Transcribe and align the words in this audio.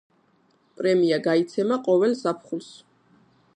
პრემია 0.79 1.19
გაიცემა 1.27 1.79
ყოველ 1.89 2.17
ზაფხულს. 2.25 2.73